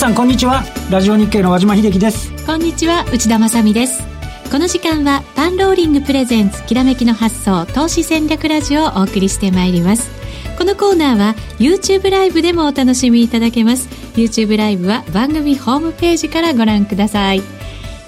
[0.00, 0.64] さんこんにちは。
[0.90, 2.32] ラジオ日経の和島秀樹です。
[2.46, 4.02] こんにちは内田まさです。
[4.50, 10.10] この時間はパンローリングプレゼンツきらめきの発想投資戦略ラジオをお送りしてまいります。
[10.56, 13.90] このコーナーは YouTube ライブでもお楽しみいただけます。
[14.14, 17.42] YouTube ライブは番組ホームページからご覧ください。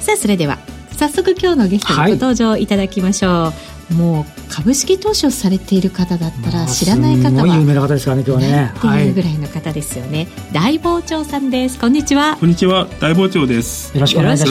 [0.01, 0.61] さあそれでは
[0.97, 8.73] 早速今日のゲストにご登場いただきましょう、はいもう株式投資をされている方だったら知らない方は、有名な方ですからね今日はね。
[8.77, 11.79] っていうぐらいの方ですよね、はい、大傍聴さんです。
[11.79, 12.37] こんにちは。
[12.39, 12.87] こんにちは。
[13.01, 13.95] 大傍聴です。
[13.95, 14.47] よろしくお願いいた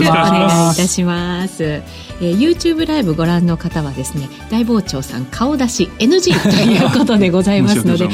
[0.87, 8.05] しますえー、YouTube ライブご覧の方はですね大傍聴さん顔出し NG ということでございますので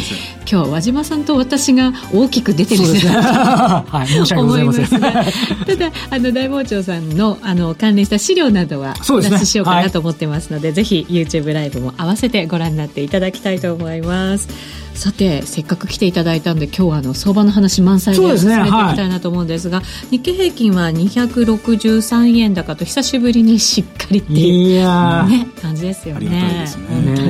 [0.50, 4.88] 今日和島さんと私が大きく出てるす、ね、 はい、申し訳ございません。
[4.88, 14.48] ただあの大傍聴さんのあの関連した資料などはお出ししようかなと思ってますので、ぜひ YouTube ライブも合わせてご覧になっていただきたいと思います
[14.98, 24.82] さてせっかく来ていただいたんで今日はあの相場の話満載で進めていきたいなと思うんですが、すねはい、日経平均は263円高と久しぶりにしっかりっていう、
[25.30, 26.66] ね、感じですよね。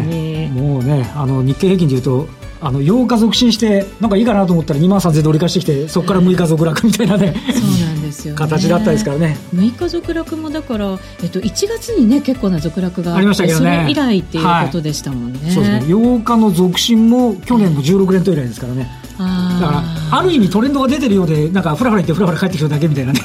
[0.07, 0.51] ね。
[0.53, 2.27] もうねあの日経平均でいうと
[2.61, 9.37] あの8日続伸してなんかいいかなと思ったら2万3000で折り返してきてそこから6日続落みたいなね、そうなんですよ、ね、形だったですからね。
[9.53, 13.79] 6日続落もだから、えっと、1月にね結構な続落がありましたけどね。
[13.81, 15.93] それ以来っていうことでしたもんね、はい、そうですね。
[15.93, 23.21] 8日の続伸も去年の16連投以来ですからね、だからある意味トレンドが出てるようでなんかふらふら行ってふらふら帰ってくるだけみたいなね。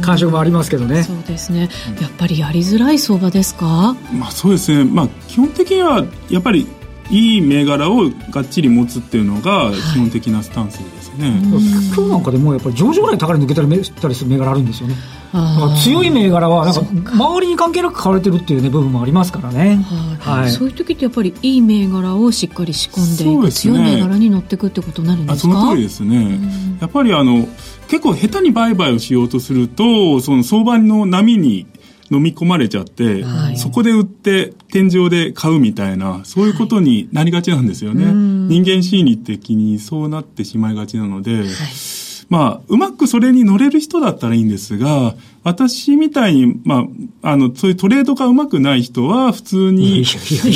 [0.00, 1.02] 感触もありますけどね。
[1.02, 1.68] そうですね。
[2.00, 6.66] やっぱりやりづらい相場ですか、まあ、そうですね、まあ、基本的にはやっぱり
[7.10, 14.94] いい銘柄をがっちり持つっていうのが基本的なスタンスで今日なんかでもやっぱり上場ぐらい高値抜けたりたりする銘柄あるんですよね。
[15.84, 19.76] 強い銘柄はなんか周りに関係なく買われてるっていう、ね、部分もありますからね、
[20.22, 25.42] はい、はい、そういう時ってやっぱりいい銘柄をしっかり仕込んでいく、ね、強い銘柄に乗っていくってことになるんですか？
[25.42, 26.38] その通りですね、
[26.80, 27.46] やっぱりあの
[27.88, 31.66] 結構下手に売買をしようとするとその相場の波に
[32.10, 38.04] 飲み込まれちゃって、はい、そこで売って天井で買うみたいな、そういうことになりがちなんですよね。
[38.04, 41.46] はい、人間心理的にそうなってしまいがちなので、はい、
[42.28, 45.14] まあ、うまくそれに乗れる人だったらいいんですが、
[45.44, 46.86] 私みたいに、ま
[47.22, 50.04] あ、あの、そういうトレードがうまくない人は、普通に、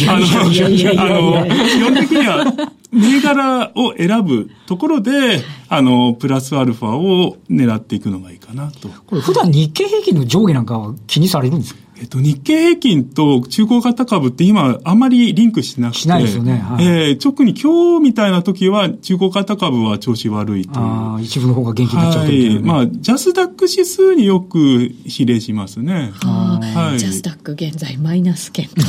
[0.09, 8.89] あの、あの、基本的には、銘柄を選ぶところで、あの、プラスアルファを狙っていくのがいいかなと。
[9.07, 11.81] これ普段日経平均の上下なんかは気にされるんですか？
[12.03, 16.01] えっと、日経平均と中古型株って今あんまりリンクしてなくて。
[16.01, 16.59] しないですよね。
[16.59, 20.85] はい、えー、特に今日みたいな時は中古型株は調子悪いという。
[20.85, 22.87] ああ、一部の方が元気になっちゃうという、ね、はい。
[22.87, 26.13] まあ、ジャスダック指数によく比例しますね。
[26.25, 28.69] ああ、はい、ジャスダック現在マイナス圏。
[28.75, 28.89] そう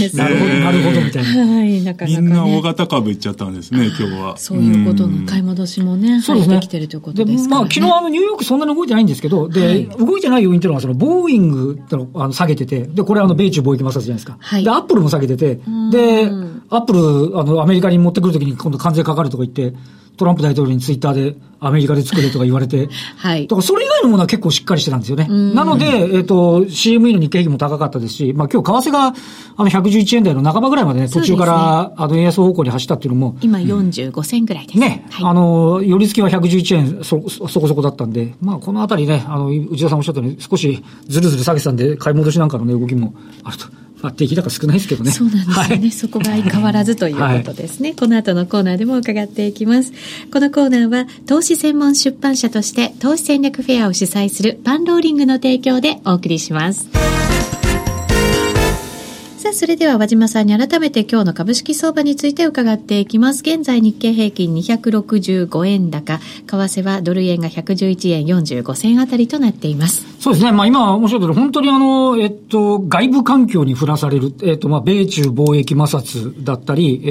[0.00, 1.46] ですなるほど、なるほどみたいな。
[1.54, 4.38] はい、なかなか、ね、みんな大型株いっちゃったんですね、今日は。
[4.38, 11.57] そういうことの買い戻しもね、入ってきてるということですか、ね、まあ、昨日あのニューヨークそんなに動いてないんですけど、で、動いてない要因っていうのは、その、ボーイング
[12.14, 14.36] あの下げてて、で、これあの、米中貿易摩擦じゃないですか。
[14.40, 15.56] はい、で、アップルも下げてて、
[15.90, 16.30] で、
[16.70, 19.76] アップル、あの、アメリカに持ってくるときに今度関税かかるとか言って、
[20.18, 23.46] トランプ大統領にツイッターでアメリカで作れとか言われて、 はい。
[23.46, 25.26] だからそれ以外のものは結構しっかりしてたんですよね。
[25.28, 29.14] なので、えっ、ー、と、CME の日経平均も高かったですし、まあ今日為替が
[29.56, 33.36] あの111円台の半ばぐらいまでね、途中から、ね、あの円安方向に走ったっていうのも。
[33.40, 34.78] 今45銭ぐらいです。
[34.78, 35.06] ね。
[35.10, 43.14] はい、あの、寄り付きは111円そ、そこそこだったんで、まあこのあたりね、あの、内田さんおっしゃったように少しずるずる下げてたんで、買い戻しなんかのね、動きも
[43.44, 43.66] あると。
[44.00, 45.10] まあ、出来高少ないですけどね。
[45.10, 45.60] そうなんですよね。
[45.60, 47.90] はい、そこが相変わらずということですね。
[47.90, 49.92] はい、この後のコーナーでも伺っていきます。
[50.32, 56.88] このコーナーは、投資専門出版社として、投資戦略フェアを主催するパンローリングの提供でお送りします。
[59.48, 63.40] さあ、それでは和島さんに改めて今日の株式相場について伺っていきます。
[63.40, 70.06] 現在日経平均265円高、為替はドル円が111円45銭あたりとなっています。
[70.20, 70.52] そうですね。
[70.52, 77.10] まあ今おっしゃった本当にあの、えっと、外部環境に振らされる、えっと、まあ米中貿易摩擦だったり、え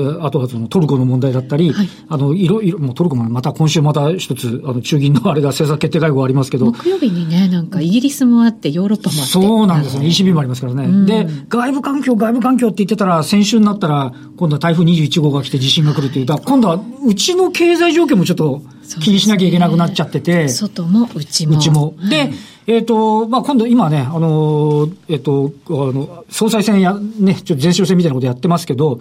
[0.00, 6.72] ー、あとはそのトルコの問題だったり、はい、あの、いろいろ、もうトルコもまた今週また一つ、あの、中銀のあれが政策決定会合ありますけど。
[6.72, 9.32] 木曜日にね、なんかイギリスもあって、ヨーロッパもあって。
[9.32, 10.08] そうなんですよね。
[10.08, 11.06] ECB もありますからね。
[11.06, 18.62] で、外部環境、外部環境って言ってたら、先週になったら、今度は台風21号が来て地震が来るという、だ今度はうちの経済状況もちょっと
[19.00, 20.48] 気にしなきゃいけなくなっちゃってて。
[20.48, 21.56] 外も内も。
[21.56, 21.94] 内も。
[22.10, 22.30] で、
[22.66, 29.00] えっ、ー、と、まあ、今度、今ね、あの、えっ、ー、と、あの、総裁選や、ね、ちょっと前哨戦みたいなことやってますけど、うん、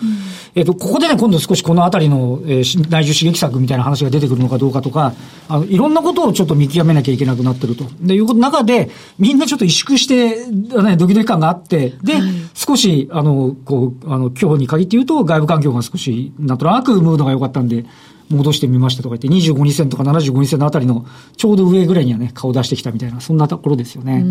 [0.55, 5.13] えっ、と、ここでね、今度少しこのあたりの、えー、内需刺激策みたいな話が出てくるのかどうかとか、
[5.47, 7.85] あの、いろんなことをちょっと見極めなきゃいけなくなってると。
[8.01, 17.85] で、いうこと中で、みんなちょっと萎縮して、ね、ドキドキ感があって、で、はい、少し、あの、こう、あの、今日に限って言うと、外部環境が少し、なんとなくムードが良かったんで、
[18.29, 21.05] 戻してみましたとか言って、25日線とか75日線のあたりの
[21.37, 24.23] ちょうど上ぐらいにはね、顔出してきたみたいな、そんなところですよね。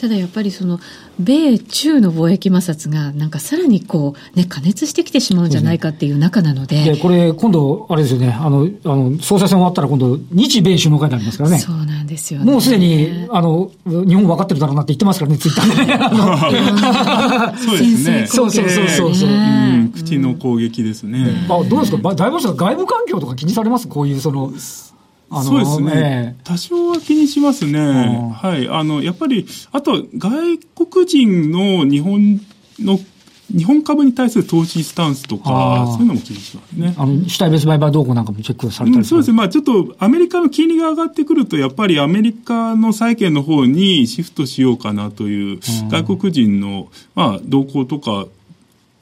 [0.00, 0.80] ただやっぱりその、
[1.18, 6.82] 米中の貿易摩擦が、なんかさらにこう、ね、加熱してきてしまうんじゃないかっていう中なので。
[6.84, 11.58] で、これ、今度、あれですよね、あの、あの、総裁選終わったら今度、日米首脳会になりますからね。
[11.58, 12.50] そうなんですよね。
[12.52, 15.98] もうすでに、あの、日本分かってるだろうなって言ってますからね、ツイッターでね。
[17.58, 18.26] そうですね。
[18.26, 19.28] そうそうそうそうそう、
[19.94, 21.46] 口の攻撃ですね。
[21.48, 22.14] あ、どうですか？
[22.14, 23.88] 大さん外部環境とか気にされます？
[23.88, 24.52] こういうその、
[25.30, 28.32] あのそうですね、えー、多少は気にしますね。
[28.34, 28.68] はい。
[28.68, 32.40] あの、やっぱり、あと、外国人の日本
[32.78, 32.98] の、
[33.54, 36.94] 日本株に対する投資スタンスとか、そういうのも気にしますね。
[36.96, 39.36] あの、主体別売買動向なんかもチェックされたり、うん、そうですね。
[39.36, 45.60] まあちょっと、アメリカの金利が上がってくると、やっぱりアメリカの債券の方にシフトしようかなという、
[45.90, 48.26] 外国人の、まあ、動向とか、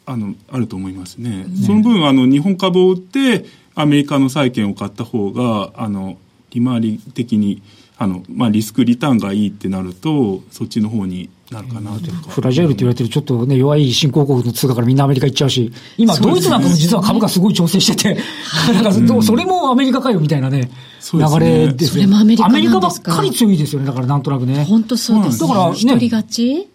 [0.07, 1.45] あの、あると思いますね。
[1.45, 3.45] ねその分、あの、日本株を売って、
[3.77, 6.17] アメリカの債券を買った方が、あの、
[6.51, 7.63] 利回り的に、
[7.99, 18.23] あの、まあ、リスクリターンがいいってなると、そっちの方になるかなとフラジャイルって言われてるちょっとね、弱い新興国の通貨からみんなアメリカ行っちゃうし、今、ドイツなんかも実は株価すごい調整してて、
[18.73, 20.71] なんかそれもアメリカかよみたいなね、
[21.13, 22.17] 流れですよ、ね。
[22.17, 24.65] アメリカばっかり強いですよね、だからなんとなくね。
[24.65, 25.77] 本当そうです、ね、だからね、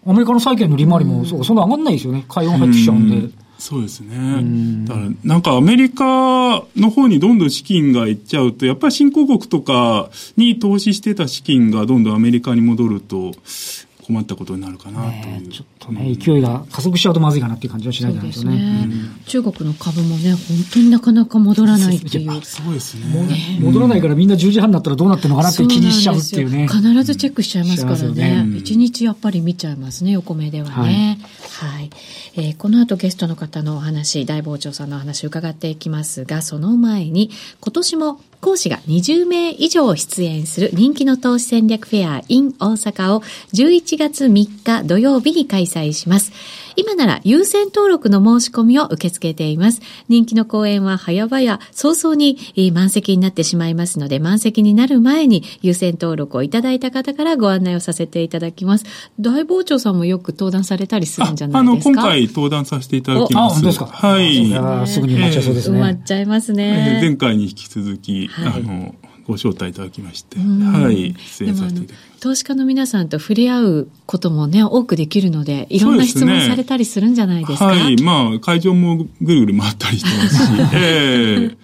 [0.06, 2.24] アメリカの債券の利回りも、そう、そんな上がんないですよね。
[2.28, 3.41] 海運入ってきちゃうんで。
[3.62, 4.16] そうですね。
[4.88, 13.30] だから、なんかアメリカの方にどんどん資金がいっちゃうと、やっぱり新興国とかに投資してた資金がどんどんアメリカに戻ると、
[14.12, 18.58] 困ったことになるかなという、ちょっとね、勢いが加速しちゃうとまずいかなっていう感じはしないじゃないですよね。
[18.58, 20.40] ねうん、中国の株もね、本
[20.72, 22.44] 当になかなか戻らないっていう。
[22.44, 23.58] そうですね。
[23.60, 26.68] 戻らないからみんな10時半になったらどうなってるのかなって気にしちゃうっていうね。
[26.68, 28.46] 必ずチェックしちゃいますからね。
[28.58, 31.18] 一、ね、日やっぱり見ちゃいますね、横目ではね。
[31.58, 31.90] はい、はい
[32.34, 37.30] えー、この後ゲストの方のお話、大傍聴さんのお話伺っていきますが、その前に、
[37.60, 43.20] 今年も講師が20名以上出演する人気の投資戦略フェア in 大阪を
[43.54, 46.32] 11月3日土曜日に開催します。
[46.76, 49.80] 今なら優先登録の申し込みを受け付けています。
[50.08, 52.38] 人気の講演は早々早々に
[52.72, 58.84] 満席になってしまいますので、満席になる前に優先登録をいただいた方からご案内をさせていただきます。
[59.20, 61.90] 大傍聴さんもよく登壇されたりするんじゃないですか？
[61.90, 63.52] あの、今回登壇させていただきます。
[63.52, 63.86] あ、本当ですか？
[63.86, 64.86] はい。
[64.86, 65.78] すぐに埋まっちゃいそうですね。
[65.78, 66.98] 埋まっちゃいますね。
[67.00, 68.94] 前回に引き続き、はい、あの、
[69.26, 72.11] ご招待いただきまして、はい、出演させていただきました。
[72.22, 77.72] 投資家の皆さんと触れ合うこともね、多くできるので、いろんな質問されたりするんじゃないですか？
[77.72, 77.96] すね、はい。
[78.00, 80.52] まあ、会場もぐるぐる回ったりしてますし。
[80.72, 81.56] えー、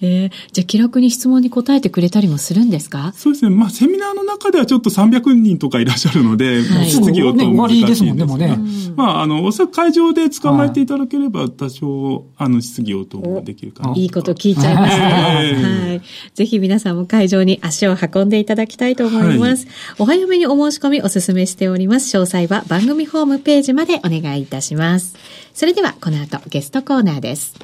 [0.00, 3.12] えー、じゃあ気楽に質問に答えてくれたりもするんですか？
[3.18, 3.54] そうですね。
[3.54, 8.58] まあ、セミナーの中ではちょっと300人とかいらっしゃるので、はい、質疑応答も難しいですもんね、もね。
[8.96, 13.92] まあ、あの、おそらく会場で捕まえていただければ、多少、あの、質疑応答もできるかな。
[13.94, 15.04] いいこと聞いちゃいますね。
[15.04, 16.00] はい。
[16.34, 19.66] ぜひ皆さんも会場に足を運んでいただきたいと思います。
[19.66, 22.16] はい、お早めにお申し込みお勧めしております。
[22.16, 25.16] 詳細は番組ホームページまでお願いいたします。
[25.52, 27.54] それではこの後ゲストコーナーです。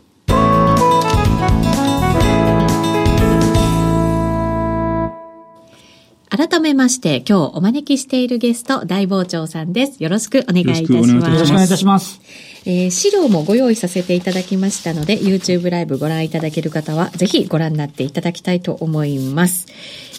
[6.29, 10.03] 改めまして、今日お招きしているゲスト、大傍聴さんです。
[10.03, 10.95] よろしくお願いいたします。
[10.95, 12.21] よろしくお願いいたします。
[12.67, 19.67] えー、資料もご用意させていただきましたので、YouTube ライブご覧いただける方は、ぜひご覧になっていただきたいと思います。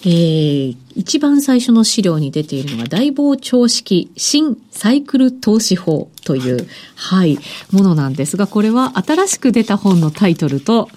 [0.04, 7.40] えー、一番最初の資料に出ているのが大膨張式新サイクル投資法という、はい、
[7.72, 10.90] ものなんですが、これは新しく出た本のタイトルと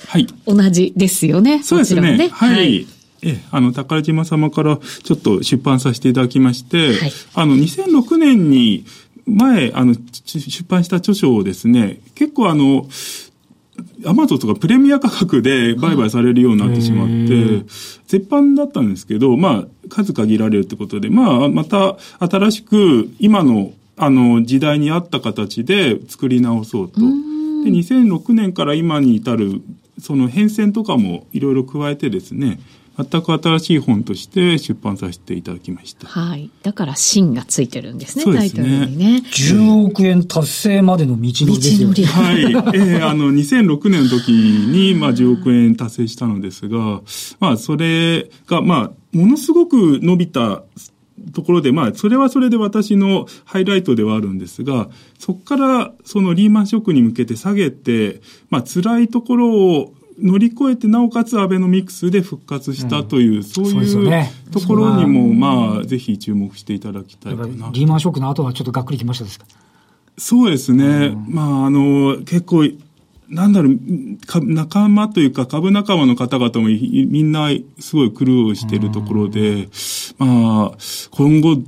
[0.47, 1.52] 同じですよね。
[1.52, 2.19] はい、そうですね。
[2.19, 2.87] ねはい、はい
[3.23, 8.85] え、あの、宝島様からちょっと出版させていただきまして、はい、あの、2006年に
[9.28, 9.94] 前、あの、
[10.25, 12.88] 出版した著書をですね、結構あの、
[14.04, 17.64] アマゾンとかプレミア価格で売買されるようになってしまって、
[18.06, 27.00] 絶版だったんですけど、まあ、数限られるってことで、まあ、また新しく今の、あの、時代に合った形で作り直そうと。
[27.00, 27.06] で、
[27.70, 29.62] 2006年から今に至る、
[30.00, 32.61] その変遷とかもいろいろ加えてですね、
[32.99, 36.09] 全く新しい本として出版させていただきました。
[36.09, 36.50] はい。
[36.64, 39.23] だから芯がついてるんですね、すねタイトルにね。
[39.25, 42.05] 10億円達成までの道のりですよね。
[42.05, 42.43] はい。
[42.75, 47.02] えー、あの、2006年の時に、まあ、10億円達成したのですが、
[47.38, 50.64] まあ、それが、まあ、ものすごく伸びた
[51.33, 54.88] ところで、まあ、それはそれで私のハイライトではあるんですが、
[55.21, 67.70] そこからそのリーマンショックに向けて下げて、まあ、辛いところを乗り越えて、なおかつアベノミクスで復活したという、うん、そういうところにも、まあ、ぜひ注目していただきたいかな。
[67.72, 69.46] リーマンショックの後はちょっとがっくりきましたですか？
[70.16, 70.84] そうですね。
[70.84, 72.68] うん、まあ、あの、結構、
[73.28, 73.78] なんだろう、
[74.44, 79.68] 仲間というか株仲間の方々もみんなすごい苦労しているところで、
[80.16, 80.78] まあ、
[81.10, 81.58] 今後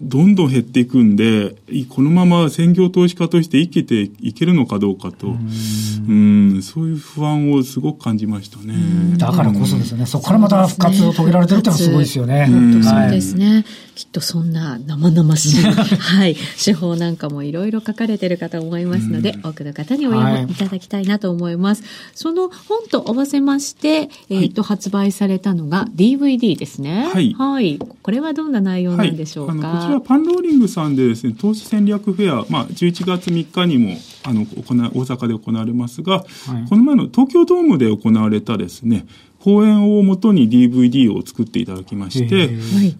[0.00, 1.56] どんどん減っていくんで、
[1.88, 8.74] このまま専業投資家として生きていけるのかどうかと、うんそういう不安をすごく感じましたね。
[9.16, 10.06] だからこそですよね。
[10.06, 12.48] そこからまた復活を遂げられてるってのはすごいですよね。
[12.82, 13.64] そうですね。
[13.94, 21.82] きっとそんな生々しい、 はい、手法なんかもいろいろ書かれてるかと思いますので、多くの方にお読みいただきたいなと思います。
[21.82, 27.08] はい、その本と合わせまして、えっ、と、発売されたのが DVD ですね。
[27.12, 27.34] はい。
[27.38, 27.78] はい。
[27.78, 39.06] これはどんな内容なんでしょうか、こちらパンローリングさんでですね、投資戦略フェア、まあ、11月3日にも、あの、行大阪で行われますが、はい、この前の東京ドームで行われたですね、
[39.40, 42.50] 講演をもとに DVD を作っていただきまして、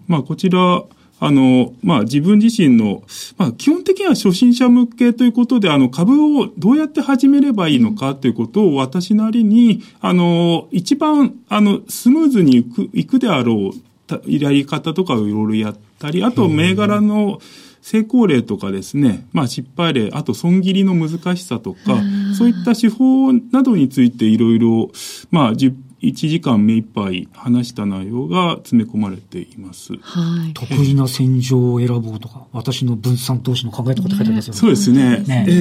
[0.07, 0.83] まあ、こちら、
[1.19, 3.03] あの、まあ、自分自身の、
[3.37, 13.84] まあ、基本的には初心者向けということで、あの、株をどうやって始めればいいのかということを私なりに、あの、一番、あの、スムーズにいく、いくであろう、
[14.27, 17.39] やり方とかをいろいろやったり、あと、銘柄の、
[17.85, 22.01] 成功例とかですね、まあ失敗例、あと損切りの難しさとか、
[22.35, 24.89] そういった手法などについていろいろ、
[25.29, 25.53] まあ
[26.01, 29.93] 1時間目いっぱい話した内容が詰め込まれています。
[29.93, 30.53] はい。
[30.53, 34.59] 得意な戦場を選ぼうとか、私の分散投資の考えとかって書いてありますよね。
[34.59, 35.23] そうですね。
[35.27, 35.53] ねえ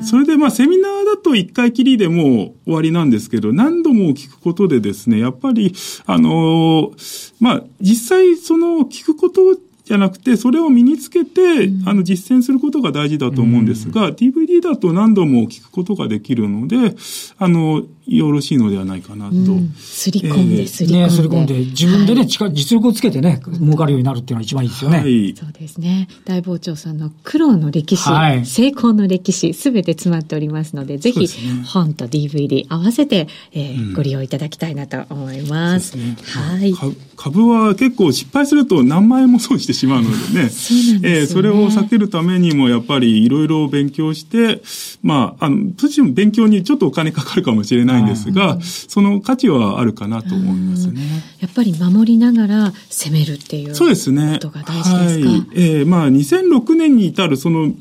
[0.00, 5.74] ー、それでまあセミナーだと一回きりでも終わりなんですけど、何度も聞くことでですね、やっぱり、
[6.06, 16.94] あのー、まあ実際その聞くことじゃなくて、それを身につけて、うん、あの、実践することが大事だと思うんですが、うん、DVD だと何度も聞くことができるので、
[17.38, 19.34] あの、よろしいのではないかなと。
[19.78, 21.02] す、り込んで、すり込んで。
[21.02, 24.98] ね、すり込んで、自分でね、はい、実力をつけてね、儲かるようになるっていうのが一番いいですよね。
[24.98, 25.34] はい。
[25.36, 26.08] そうですね。
[26.24, 31.26] 大傍聴さんの苦労の歴史、はい、成功の歴史、すべて詰まっておりますので、ぜひ、ね、
[31.64, 35.90] 本と DVD 合わせて、えー、うん、ご利用いただきたいなと思います。
[35.90, 36.74] すね、はい。
[37.16, 40.48] 株は結構失敗すると何万円も損してしまうのでね。
[40.48, 44.60] そうねえー、それを避けるためにも、やっぱりいろいろ勉強して、
[45.02, 51.02] まあ、あの、途中勉強にちょっとお金かかるかもしれないんですが、その価値はあるかなと思いますね。
[51.40, 54.34] やっぱり守りながら攻めるっていうそうですね。
[54.34, 55.28] ことが大事ですか？
[55.28, 57.72] はい、えー、まあ2006年に至るその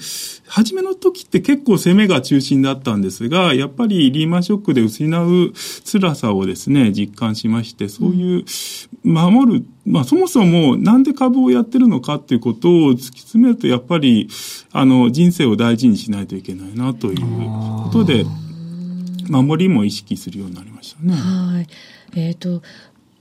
[0.48, 5.54] 初めの時って結構攻めが中心だったんですが、やっぱりリーマンショックで失う
[5.86, 8.46] 辛さをですね、実感しまして、そういう
[9.04, 14.28] 守る、まあそもそもなんで株をやってるのかっていうことを突き詰めると、やっぱり、
[14.74, 17.22] あの、人生を大事にしないといけないなという
[17.84, 18.26] ことで、
[19.30, 21.14] 守りも意識するようになりましたね。
[21.14, 21.68] はい。
[22.16, 22.62] えっ、ー、と、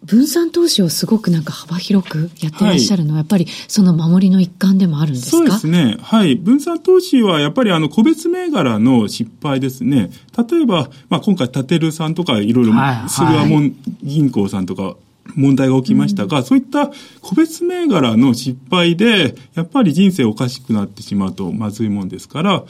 [0.05, 5.37] 分散投資をすごくなんか幅広くやってらっしゃるのは、やっぱりその守りの一環でもあるんですか？
[5.37, 5.99] そうですね。
[6.01, 6.37] はい。
[6.37, 10.11] 分散投資はやっぱりあの個別銘柄の失敗ですね。
[10.51, 12.73] 例えば、まあ今回、タテルさんとかいろいろ、
[13.09, 14.97] スルアモン銀行さんとか、
[15.37, 16.91] 問題が起きましたが、うん、そういった
[17.21, 22.65] 個別銘柄の失敗で、やっぱり人生おかしくなってしまうとまずいもんですから、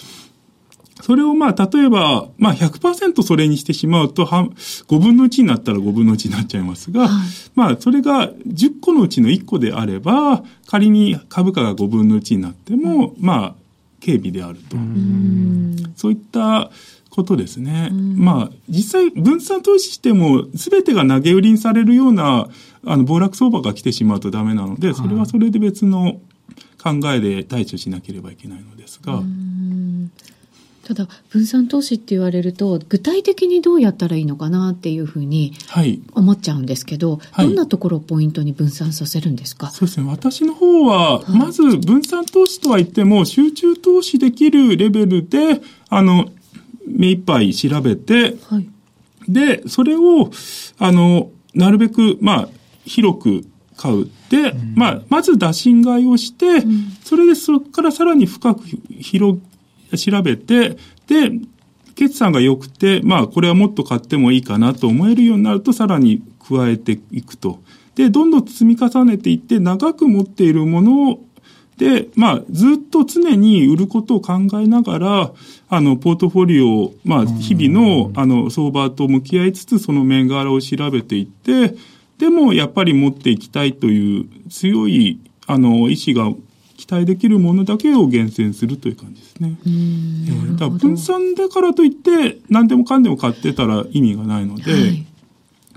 [1.03, 13.55] それをまあ、例えば、まあ100%それにしてしまうと、5分の1になったら5分の1になっちゃいますが、はい、まあ、それが10個のうちの1個であれば、仮に株価が5分の1になっても、まあ、
[14.05, 14.77] 軽微であると。
[15.97, 16.71] そういった
[17.11, 17.91] ことですね。
[17.93, 22.49] まあ、実際、分散投資しても、すべてが投げ売りにされるような、
[22.85, 26.21] あの、暴落相場が来てしまうとダメなので、それはそれで別の
[26.83, 29.23] 考えで対処しなければいけないのですが、
[30.91, 35.53] ただ分散投資って言われると具体的にどうやったらいいのかなっていうふうに
[36.15, 39.71] 思っちゃうんですけど、はい、どんなところをポイントに分散させるんですか？
[39.71, 40.11] そうですね。
[40.11, 46.29] 私の方は、まず分散投資とは言っても集中投資できるレベルであの
[46.89, 48.69] 目いっぱい調べて、はい、
[49.29, 50.33] でそれを
[50.79, 52.49] あのなるべくまあ
[52.85, 53.45] 広く
[53.77, 54.11] 買う。
[54.29, 58.63] で、うん、まあ、まず打診買いをして、うん、それでそこからさらに深く
[59.01, 59.39] 広
[59.97, 61.33] 調べて、で、
[61.95, 67.61] 決算が良くて、まあ、これはもっと買ってもいいかなと思えるようになると、さらに加えていくと。
[67.95, 71.25] で、どんどん積み重ねていって、長く持っているものを、
[71.77, 75.33] で、まあ、ずっと常に売ることを考えながら、
[75.69, 81.75] あの、ポートフォリオを、まあ、日々の、あの、相場と向き合いつつ、その銘柄を調べていって、
[82.19, 85.21] でも、やっぱり持っていきたいという強い
[85.51, 86.37] あの、医師が期
[86.91, 89.57] 待できるものだけを厳選するという感じですね。
[89.67, 95.07] えー、だから分散だからといって何でもかんでも買ってたら意味がないので、はい、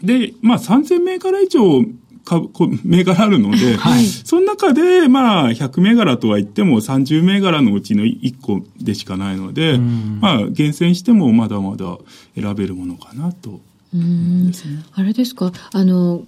[0.01, 1.85] で、まあ3000銘柄以上
[2.25, 2.49] 株、
[2.83, 11.97] 銘柄あるので、はい、その中で、まあ、100銘柄とは言っても30銘柄のうちの1個でしかないので、まあ、厳選してもまだまだ
[12.35, 13.61] 選べるものかなと。
[13.93, 14.51] ね、
[14.93, 15.51] あれですか？
[15.71, 16.23] あの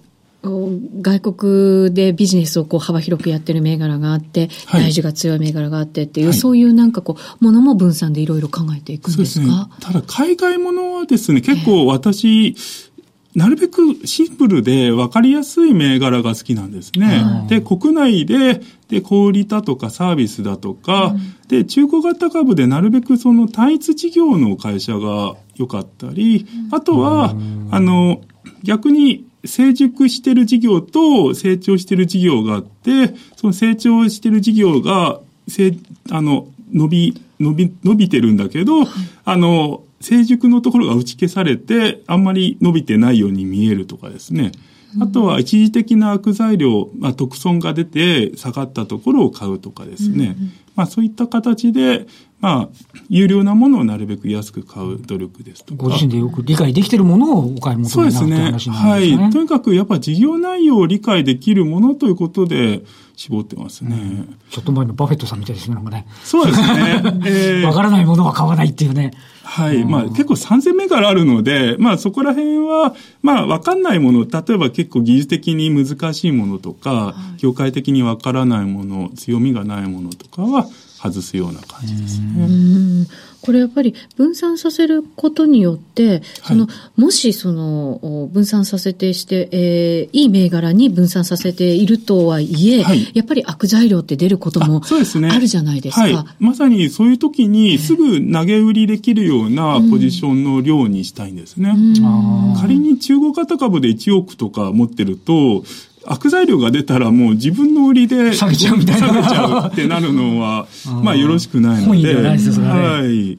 [1.02, 12.96] 外国でビジネスをこう幅広くやってる銘柄があって、はい、大事が強い銘柄があってっていう、はい、そういうなんかこう、ものも分散でいろいろ考えていくんですか、ね、ただ、海外ものはですね、結構私、えー
[13.36, 17.46] なるべくシンプルで分かりやすい銘柄が好きなんですね。
[17.50, 27.34] で、国内で、で、小売だとかサービスだとか、うん、で、中古型株でなるべくその単一事業の会社が良かったり、あとは、
[27.70, 28.22] あの、
[28.62, 35.76] 逆に成熟してる事業と成長してる事業があって、その成長してる事業が、せ
[36.10, 38.84] あの、伸び、伸び、伸びてるんだけど、
[39.24, 44.52] あの、成熟のところが打ち消されて、あんまり伸びてないように見えるとかですね。
[45.00, 50.36] あとは一時的な悪材料、まあ、特損が出て下がったところを買うとかですね。
[50.74, 52.06] まあそういった形で、
[52.46, 52.68] まあ、
[53.08, 55.82] 有料なものをなるべく安く買う努力ですとか。
[55.82, 58.76] ご自身でよく理解できているものをお買い求めになるという話なんですね。
[58.76, 59.30] はい。
[59.32, 62.82] とにかくやっぱ事業内容を理解できるものということで、
[63.16, 66.06] 絞ってますね、うん、ちょっと前のバフェットさんみたいですね、なんかね。
[66.22, 67.02] そうですね。
[67.26, 69.12] えー、わからないものは買わないっていうね。
[69.42, 69.84] はい。
[69.84, 80.68] まあ結構3000銘柄あるので、まあそこら辺は、まあわかんないもの、例えば結構技術的に難しいものとか、はい、業界的にわからないもの、強みがないものとかは
[81.10, 82.20] 外すような感じです。
[82.20, 83.06] ね。
[83.46, 96.06] これやっぱり分散させることによって、その、はい、もしその分散させてして、えー、いい銘柄に分散させているとはいえ、はい、やっぱり悪材料って出ることもあるじゃないですか。
[96.06, 101.70] すねはい、まさにそういう時にすぐ投げ売りできるようなポジションの量にしたいんですね。
[101.70, 105.62] うん、仮に中国型株で1億とか持ってると、
[106.06, 109.08] 悪材料が出たらもう自分の売りで下げちゃうみたいな。
[109.08, 110.66] 下げちゃうってなるのは、
[111.02, 112.14] まあよろしくないので。
[112.14, 112.68] でないですね。
[112.68, 113.38] はい。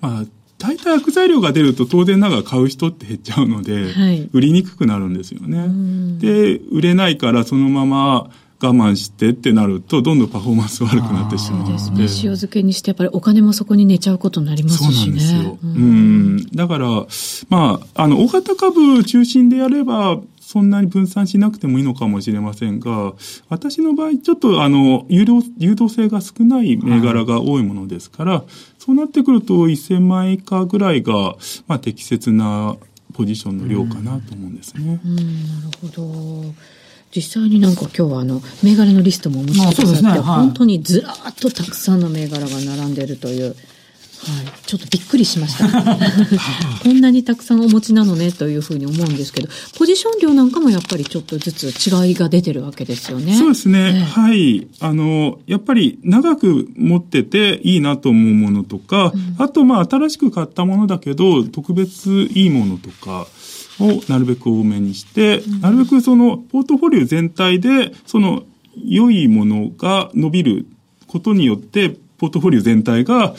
[0.00, 0.24] まあ、
[0.58, 6.18] 大体悪材料が出ると当然ながら買う人って減っちゃうので、はい、売りにくくなるんですよね。
[6.18, 8.30] で、売れないからそのまま
[8.60, 11.78] 我慢してってなると、どんどんパフォーマンス悪くなってしまうので。
[11.78, 12.30] そうですね。
[12.30, 14.92] 塩漬けにして、やっぱりお金もそこに寝ちゃうことになりますしね。
[14.92, 15.58] そうなんですよ。
[15.62, 16.46] うん。
[16.54, 16.88] だから、
[17.50, 20.20] まあ、あの、大型株中心でやれば、
[20.56, 23.12] そんなに分散しなくてもいいのかもしれませんが、
[23.50, 28.44] 私の場合、ちょっとあの、誘導、誘導性が少ない銘柄が多いものですから、はい、
[28.78, 32.74] そうなってくると1000万円以下ぐらいが、まあ適切な
[33.12, 34.98] ポジションの量かなと思うんですね。
[35.04, 35.22] うん、うん、な
[35.60, 36.54] るほど。
[37.14, 43.54] 実際になんか今日はあの銘柄のリストもお持ちくて、ねはい、本当にずらっとたくさんの銘柄が並んでいるという
[44.24, 45.68] はい、ちょっとびっくりしました。
[46.82, 49.48] こんなにたくさんお持ちなのねというふうに思うんですけど、
[49.78, 53.34] ポジション量なんかもやっぱりちょっとずつ違いが出てるわけですよね。
[53.36, 53.78] そうですね。
[53.78, 54.66] えー、はい。
[54.80, 63.26] あの、やっぱり長く持ってていいなと思うものとか、うん、あとまあ新しく買ったものだけど、特別いいものとか、
[63.78, 68.44] をなるべく多めにして、うん、なるべくそのポートフォリオ全体で、その
[68.84, 70.66] 良いものが伸びる
[71.06, 73.34] ことによって、ポートフォリオ全体が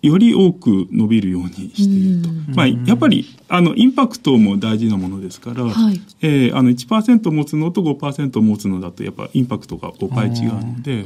[0.00, 2.28] より多く伸びるようにしていると。
[2.54, 11.04] まあ、やっぱり、あの、インパクトも大事なものですから、はい、えー、あの、1%持つのと5%持つのだと、やっぱインパクトが5倍違うので。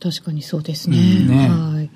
[0.00, 0.96] 確かにそうですね。
[1.26, 1.48] ね。
[1.48, 1.90] はい。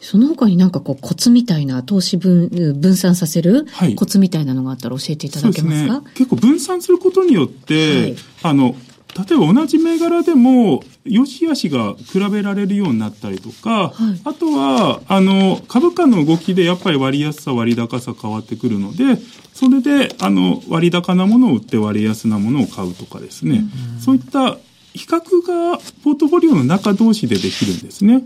[0.00, 8.76] その他になんかこうコツみたいな投資分分散させるコツみたいなのがあったら教えていただけますか、ね、結構分散することによって、はい、あの
[9.16, 19.18] 例えば同じ銘柄でも、良し悪しが比べられるようになったりとか、はい、あとは、あの、株価の動きでやっぱり割安さ、割高さ変わってくるので、
[19.54, 24.56] それで、あの、割高なものを売って割安なものを買うとかですね、うん、そういった
[24.98, 28.24] 比較がポートフォリオの中同士でできるんですね。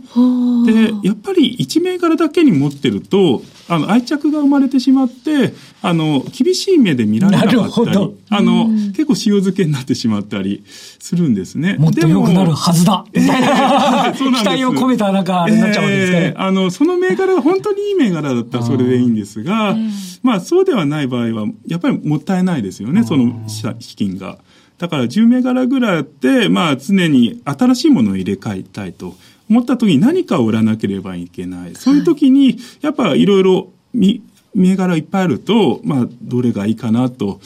[0.66, 11.76] で、やっぱり1銘柄だけに持ってると、あの、愛着が生まれてしまって、あの、厳しい目で見られなかったり、あの、結構塩漬けになってしまったりするんですね。
[11.78, 16.34] もっと良くなるはずだみたいな、期待を込めたなんか、あれになっちゃうわけですかね。
[16.36, 19.76] あの、その銘柄が本当にいい銘柄だったらそれでいいんですが、
[20.22, 24.38] まあ、そうではない場合は、やっぱりもったいないですよね、その資金が。
[24.78, 29.14] だから10銘柄ぐらいあって、まあ常に新しいものを入れ替えたいと
[29.48, 31.74] 思った時に何かを売らなければいけない。
[31.74, 37.40] そういう時に、やっぱいろいろ銘柄いっぱいあると、まあどれがいいかなと、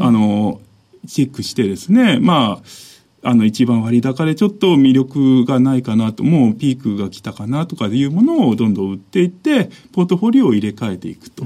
[0.00, 0.60] あの、
[1.06, 2.66] チェックしてですね、まあ、
[3.24, 11.44] あの、一番割高でちょっと魅力がないかなと、もうピークが来たかなとかいうものをどんどん売っていって、ポートフォリオを入れ替えていくと。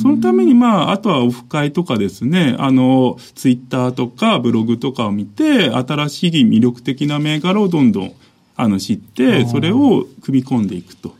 [0.00, 8.12] そのために、まあ、あとはオフ会とかですね、あの、ツイッターとかブログとかを見て、新しい魅力的な銘柄をどんどん、
[8.56, 11.14] あの、知って、それを組み込んでいくと。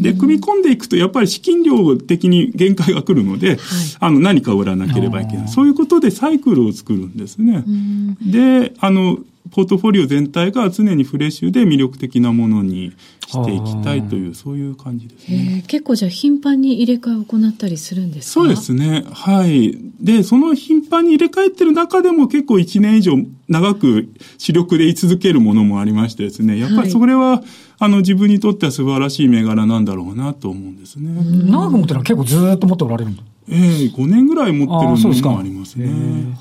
[0.00, 3.58] で、組み込んでいくと、やっぱり資金量的に限界が来るので、はい、
[4.00, 5.48] あの、何か売らなければいけない。
[5.48, 7.64] そういうことでサイクルを作るんですね。
[8.22, 9.18] で、あの、
[9.50, 12.92] ポートフォリオ全体が常にフレッシュで魅力的なものに
[13.26, 15.62] していきたいという、そういう感じですね。
[15.66, 18.40] 結構じゃあ頻繁に入れ替えを行ったりするんですか？
[18.40, 19.04] そうですね。
[19.12, 19.78] はい。
[20.00, 27.44] で、その頻繁に入れ替えてる中でも結構1年以上長く主力で居続けるものもありましてですね、やっぱりそれは、はい
[27.78, 31.10] あの、自分にとっては素晴らしい銘柄なんだろうなと思うんですね。
[31.50, 35.86] 長く持ってるのは結構ずっと持っておられるんだええー、5年ぐらい持ってるのもありますね。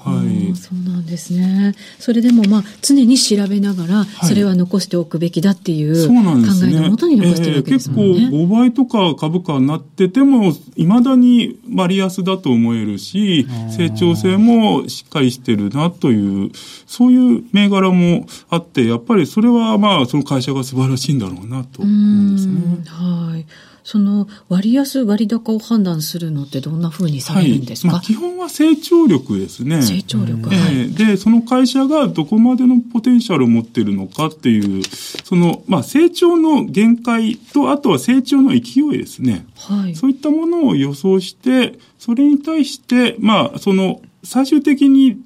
[0.06, 0.56] はい。
[0.56, 1.74] そうなんですね。
[2.00, 8.20] それでもまあ、常に調べながら、それは残しておくべきだっていう考えのもとに残してるわけですもんね。
[8.20, 16.52] 結構5倍とか株価になってても、いまだに割安だと思えるし、成長性もしっかりしてるなという、
[16.88, 22.54] そういう銘柄もあって、やっぱりそれはまあ、その会社が素晴らしいんだろうなと思うんですね。
[22.88, 23.46] はい。
[23.84, 29.82] その割安割高を判断するのってどんなふうにされるんですか、はいまあ、基本は成長力ですね。
[29.82, 34.84] 成長力、えー、で、その会社がどこまでのポテンシャルを持っているのかっていう、
[35.24, 39.46] その、まあ、成長の限界と、あとは成長の勢いですね。
[39.58, 39.96] はい。
[39.96, 45.18] そういったものを予想して、それに対して、まあ、その、最終的に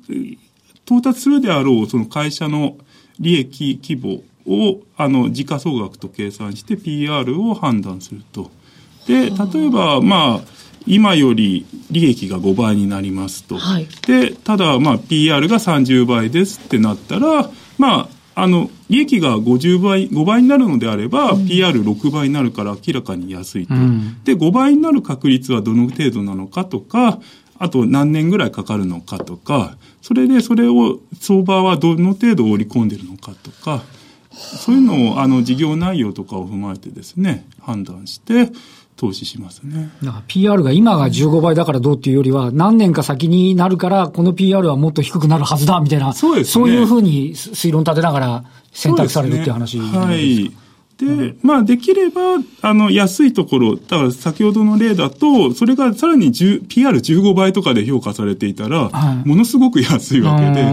[0.85, 2.77] 到達するであろう、その会社の
[3.19, 8.49] 利益規模を、あの、時価総額と計算して PR を判断すると。
[9.07, 13.57] で、例えば、まあ、今より利益が5倍になりますと。
[13.57, 24.23] はい、で、ただ、まあ、PR が30倍ですってなったら、まあ、あの、利益が50倍、5倍になるのであれば、うん、PR6 倍になるから明らかに安いと、うん。
[24.23, 27.19] で、5倍になる確率はどの程度なのかとか、
[27.59, 33.83] あと何年ぐらいかかるのかとか、それでそれを相場はどの程度織り込んでるのかとか、
[34.37, 38.51] そういうのを、あの、事業内容とかを踏まえてですね、判断して、
[38.97, 39.89] 投資しますね。
[40.27, 46.13] PR が今が15倍だからどうっていうよりは、何年か先になるから、この PR はもっと低くなるはずだ、みたいな。
[46.13, 46.51] そうですね。
[46.51, 50.51] そういうふうに推論立てながら選択されるっていう話、ね、はい。
[50.97, 60.63] で、うん、まあ、できれば、あの、安いところ、だから先ほどの例だと、それがさらに PR15 倍とかで評価されていたら、はい、ものすごく安いわけで、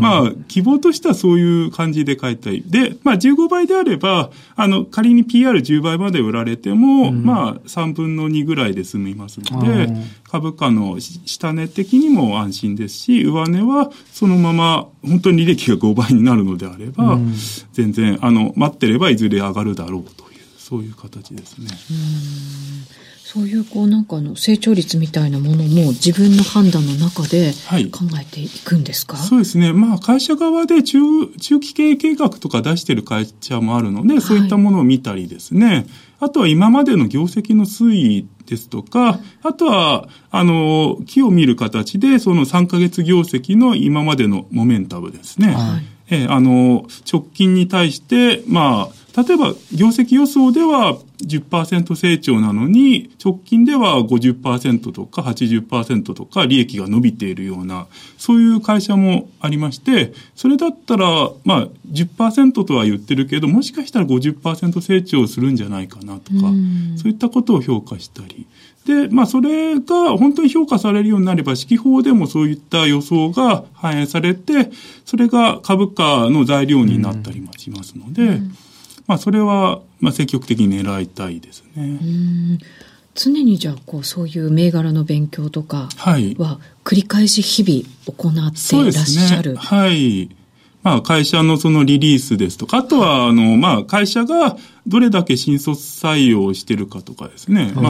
[0.00, 2.62] まあ、希望としてはそういう感じで買いたい。
[2.66, 9.88] で、まあ、15倍であれば、あの、仮に PR10 倍まで売られても、うん、まあ、3分の2ぐらいで済みますので、
[10.24, 17.34] 株価の下値的にも安心ですし、上値はそのまま本当に利益が5倍になるのであれば、うん、
[17.72, 21.68] 全然、あの、待ってればいずれ上がるだろうという、そういう形ですね。
[23.30, 27.52] そういうこうなんかの成長率みたいなものも自分の判断の中で
[27.92, 29.74] 考えていくんですか、はい、そうですね。
[29.74, 30.98] まあ会社側で中
[31.38, 35.66] 中期経営計画とか出してる会社もあるので、そういったものを見たりですね。
[35.66, 35.86] はい、
[36.20, 45.52] あとは今までの業績の推移ですとか、あとは、あの、木を見る形で、その3ヶ月業績の今までのモメンタムですね。
[45.52, 66.52] はい、えあの、直近に対して、まあ、例えば、業績予想では10%成長なのに、直近では50%とか80%とか利益が伸びているような、そういう会社もありまして、それだったら、まあ10%とは言ってるけど、もしかしたら50%成長するんじゃないかなとか、
[66.96, 68.46] そういったことを評価したり。
[68.86, 74.70] で、まあそれが本当に評価されるようになれば、指揮法でもそういった予想が反映されて、
[75.04, 78.54] それが株価の材料になったりもしますので、うん
[79.08, 81.98] まあ、それは、まあ、積極的に狙いたいですね。
[83.14, 89.54] 常にじゃあこうそういう銘柄の勉強とかは繰り返し日々行っていらっしゃる。
[89.54, 90.30] ね、はい。
[90.84, 97.72] まあ会社のそのリリースですとか、あとはあのまあ会社がどれだけ新卒採用してるかとかですね。
[97.74, 97.84] まあ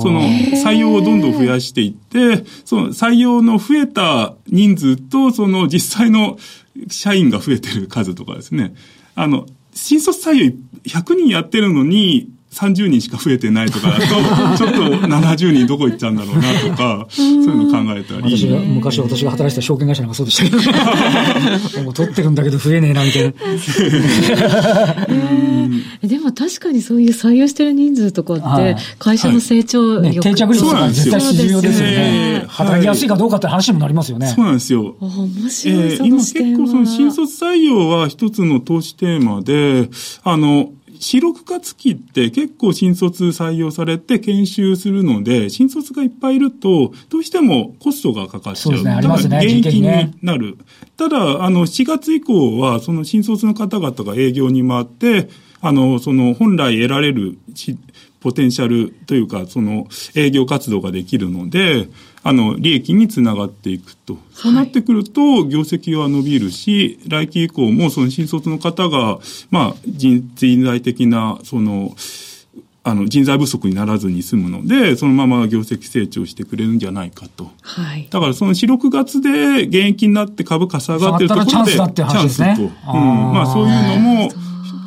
[0.00, 6.38] その採用をどんどん増やしていって、その採用の増えた人数とその実際の
[6.88, 8.74] 社員が増えてる数とかですね。
[9.14, 10.52] あの新卒採用
[10.84, 14.04] 100人やってるのに、30人しか増えてないとかだと、
[14.58, 18.36] ちょっと70人どこ行っちゃうんだろうなとか、そういうの考えたり。
[18.36, 20.58] 私が、昔私が働いてた証券会社なんかそうでしたけど、
[21.84, 23.32] もう取ってるんだけど増えねえな、みたいな。
[26.06, 32.44] でも確かにそういう採用してる人数とかって、会社の成長力、ね、定着率が絶対重要ですよね。
[32.48, 34.26] 働きやすいかどうかって話にもなりますよね。
[34.26, 34.96] そうなんですよ。
[35.00, 39.88] 面白い、えー、今結構その新卒採用は一つの投資テーマで、
[40.22, 40.70] あの、
[41.02, 48.54] 四六月期って結構新卒採用されて研修するので、新卒がいっぱいいると、どうしてもコストがかかっちゃう。
[48.54, 49.38] そうですね、ありますね。
[49.38, 50.56] 現役になる。
[50.96, 55.28] ただ、あの、4月以降は、その新卒の方々が営業に回って、
[55.60, 57.36] あの、その本来得られる
[58.20, 61.88] ポテンシャルというか、その営業活動ができるので、
[62.24, 64.16] あの、利益につながっていくと。
[64.32, 69.18] そうなってくると、業績は伸びるし、来期以降もその新卒の方が、
[69.50, 70.30] まあ、人
[70.62, 71.96] 材的な、その、
[72.84, 77.50] あの、人材不足にならずに済むので、そのまま業績成長してくれるんじゃないかと。
[77.60, 78.08] はい。
[78.10, 82.54] だからその4、6月で現役になって株価下がってるところで、チャンスだって話ですね。
[82.56, 82.92] チャンスと。
[82.92, 83.32] うん。
[83.32, 84.32] まあそういうのも、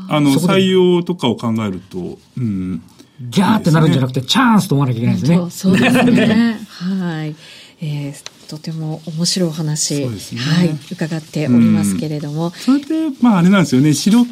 [0.09, 2.81] あの、採用とかを考えると、うん。
[3.21, 5.37] ギャーってなるんじゃなくて、チャンスと思わなきゃいけないですね。
[5.49, 6.59] そうですね。
[6.67, 7.35] はい。
[7.81, 12.51] えー、とても面白い話、ね、はい、伺っておりますけれども。
[12.51, 14.27] それで、まああれなんですよね、四六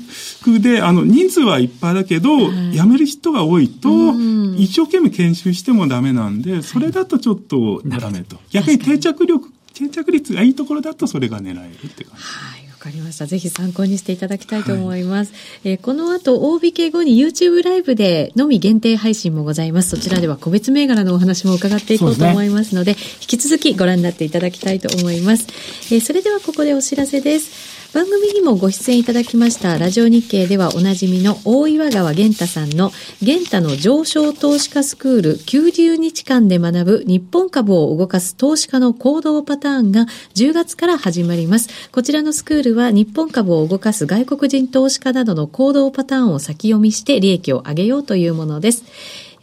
[0.59, 4.13] で、あの、人数はいっぱいだけど、はい、辞める人が多いと、
[4.57, 8.37] 一生懸命研修してもダメなんで、それだとちょっとダメと。
[8.51, 12.23] 逆に定着力、定着率がいいところだとそれが狙えるって感じ。
[12.23, 12.52] はい
[12.83, 13.25] かりました。
[13.25, 15.31] ぜひ参考にしていただきたいと思います。
[15.31, 19.89] はい、えー、この後、OBK 後に YouTube ライブでのみ限定配信もございます。
[19.89, 25.47] そちらでは個別銘柄のお話も伺っていこうと思いますので、でね、引き続きご覧になっていただきたいと思います。
[25.93, 27.82] えー、それではここでお知らせです。
[27.93, 41.91] 番組にもご出演いただきましたラジオ日経ではおなじみの大岩川源太さんの源太の上昇投資家スクール90日間で学ぶ日本株を動かす投資家の行動パターンが10月から始まります。
[41.91, 48.85] こちらのスクールは日本株を動かす外国人投資家などの行動パターンを先読みして利益を上げようというものです。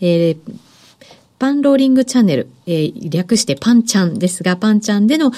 [0.00, 0.69] えー
[1.40, 5.33] パンローリングチャンネル、えー、略してパンチャンですが、パンチャンでの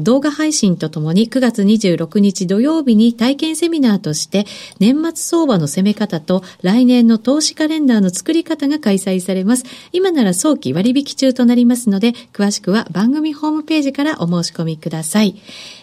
[0.00, 4.46] 動画配信とともに9月26日土曜日に体験セミナーとして
[4.80, 9.64] 年末相場の攻め方と来年の投資カレンダーの作り方が開催されます。
[9.92, 15.36] 今なら早期割引中となりますので、詳しくは番組ホームページからお申し込みください。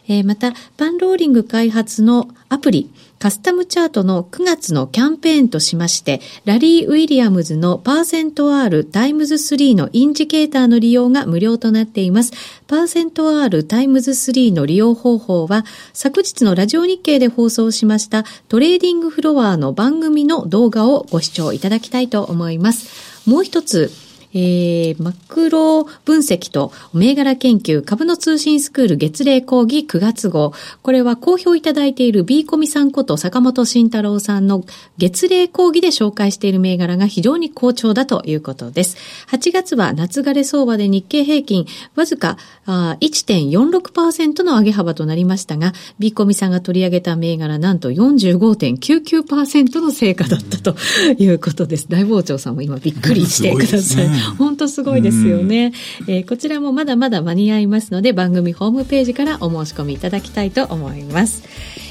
[0.09, 2.89] えー、また、パンローリング開発のアプリ、
[3.21, 12.33] カスタムチャートの9月のキャンペーンとしまして、ラリー・ウィリアムズのパーセント R タイムズ3のインジケーターの利用が無料となっています。
[12.65, 23.29] パーセント R タイムズ3の利用方法は、昨日のラジオ日経で放送しましたトレーディングフロアの番組の動画をご視聴いただきたいと思います。
[23.29, 23.91] もう一つ、
[24.33, 30.53] えー、マクロ分析と銘柄研究株の通信スクール月例講義9月号。
[30.81, 34.63] これは好評いただいている B コミさんこと坂本慎太郎さんの
[34.97, 38.97] 月例講義で紹介している銘柄が非常に好調だということです。
[39.27, 41.65] 8月は夏枯れ相場で日経平均
[41.95, 50.75] わずか1.46%の上げ幅となりましたが、B コミさんが取り上げた銘柄なんと45.99%の成果だったと
[51.17, 51.87] いうことです。
[51.89, 54.20] 大傍聴さんも今びっくりしてください。
[54.37, 55.73] 本当すごいですよね、
[56.07, 61.43] えー、こちらもまだまだ間に合いますので番組ホームページからお申し込みいただきたいと思います、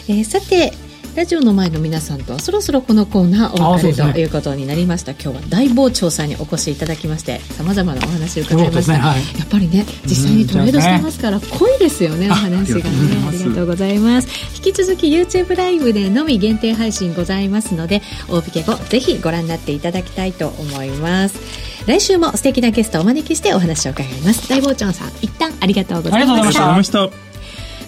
[0.08, 0.72] えー、さて
[1.16, 12.84] ラジオの前の皆さんとはそろそろこのコーナーお別れということになりました、ね、今日は大傍聴さんにお越しいただきましてさまざまなお話を伺いました、ねはい、やっぱりね実際にトレードしてますから濃いですよね、お話がね
[13.28, 14.28] ありがとうございます。
[14.56, 21.40] 引き続き YouTube ライブでのみ限定配信ございますので大引け後ぜひご覧になっていただきたいと思います。
[21.86, 24.48] 来週も素敵なゲストをお招きしてお話を伺います。
[24.48, 27.29] 大坊ちゃんさん一旦ありがとうございました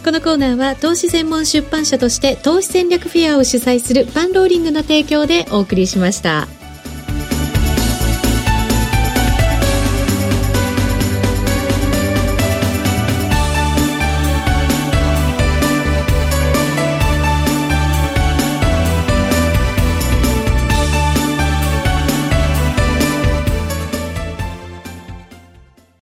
[0.05, 6.49] このコーナーは投資専門出版社として投資戦略フェアを主催するパンローリングの提供でお送りしました。